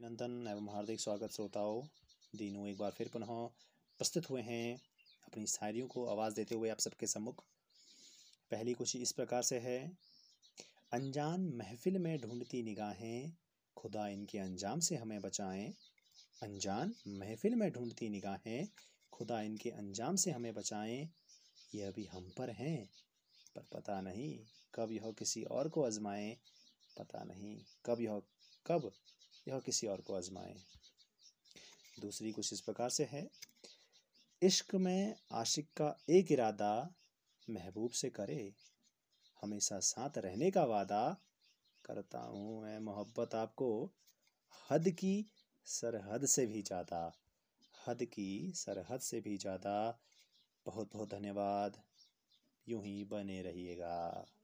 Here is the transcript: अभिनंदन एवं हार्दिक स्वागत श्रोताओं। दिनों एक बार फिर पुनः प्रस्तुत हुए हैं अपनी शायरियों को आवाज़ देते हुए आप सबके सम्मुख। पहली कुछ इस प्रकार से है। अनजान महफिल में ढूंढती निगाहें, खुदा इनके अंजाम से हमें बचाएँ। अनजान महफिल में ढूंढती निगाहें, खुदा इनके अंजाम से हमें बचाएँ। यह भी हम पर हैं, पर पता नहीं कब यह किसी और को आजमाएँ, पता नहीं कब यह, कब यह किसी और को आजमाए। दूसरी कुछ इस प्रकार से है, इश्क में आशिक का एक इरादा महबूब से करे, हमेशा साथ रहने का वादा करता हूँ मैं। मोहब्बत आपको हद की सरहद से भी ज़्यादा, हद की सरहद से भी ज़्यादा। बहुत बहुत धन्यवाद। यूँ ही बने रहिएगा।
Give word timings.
अभिनंदन 0.00 0.48
एवं 0.48 0.68
हार्दिक 0.74 1.00
स्वागत 1.00 1.30
श्रोताओं। 1.30 1.82
दिनों 2.36 2.68
एक 2.68 2.78
बार 2.78 2.90
फिर 2.90 3.08
पुनः 3.08 3.26
प्रस्तुत 3.98 4.30
हुए 4.30 4.42
हैं 4.42 4.80
अपनी 5.28 5.46
शायरियों 5.46 5.86
को 5.86 6.06
आवाज़ 6.06 6.34
देते 6.34 6.54
हुए 6.54 6.68
आप 6.68 6.78
सबके 6.78 7.06
सम्मुख। 7.06 7.44
पहली 8.50 8.72
कुछ 8.72 8.96
इस 8.96 9.12
प्रकार 9.12 9.42
से 9.42 9.58
है। 9.58 9.92
अनजान 10.92 11.40
महफिल 11.40 11.98
में 11.98 12.20
ढूंढती 12.20 12.62
निगाहें, 12.62 13.32
खुदा 13.76 14.08
इनके 14.08 14.38
अंजाम 14.38 14.80
से 14.80 14.96
हमें 14.96 15.20
बचाएँ। 15.20 15.74
अनजान 16.42 16.94
महफिल 17.08 17.54
में 17.54 17.72
ढूंढती 17.72 18.08
निगाहें, 18.08 18.68
खुदा 19.12 19.40
इनके 19.40 19.70
अंजाम 19.70 20.16
से 20.16 20.30
हमें 20.30 20.54
बचाएँ। 20.54 21.08
यह 21.74 21.90
भी 21.90 22.04
हम 22.04 22.32
पर 22.38 22.50
हैं, 22.50 22.88
पर 23.56 23.62
पता 23.72 24.00
नहीं 24.00 24.38
कब 24.74 24.92
यह 24.92 25.12
किसी 25.18 25.42
और 25.42 25.68
को 25.68 25.82
आजमाएँ, 25.82 26.36
पता 26.98 27.24
नहीं 27.24 27.58
कब 27.86 28.00
यह, 28.00 28.22
कब 28.66 28.92
यह 29.46 29.58
किसी 29.58 29.86
और 29.86 30.00
को 30.00 30.14
आजमाए। 30.14 30.54
दूसरी 32.00 32.32
कुछ 32.32 32.52
इस 32.52 32.60
प्रकार 32.60 32.90
से 32.90 33.04
है, 33.04 33.28
इश्क 34.42 34.74
में 34.74 35.14
आशिक 35.32 35.68
का 35.76 35.96
एक 36.10 36.32
इरादा 36.32 36.72
महबूब 37.48 37.90
से 37.90 38.10
करे, 38.10 38.52
हमेशा 39.42 39.78
साथ 39.78 40.18
रहने 40.18 40.50
का 40.50 40.64
वादा 40.64 41.16
करता 41.84 42.18
हूँ 42.18 42.62
मैं। 42.62 42.78
मोहब्बत 42.78 43.34
आपको 43.34 43.70
हद 44.70 44.88
की 44.90 45.14
सरहद 45.66 46.26
से 46.26 46.46
भी 46.46 46.62
ज़्यादा, 46.62 47.12
हद 47.88 48.04
की 48.04 48.52
सरहद 48.54 49.00
से 49.00 49.20
भी 49.20 49.36
ज़्यादा। 49.36 49.98
बहुत 50.66 50.90
बहुत 50.92 51.10
धन्यवाद। 51.10 51.76
यूँ 52.66 52.82
ही 52.84 53.04
बने 53.04 53.40
रहिएगा। 53.42 54.26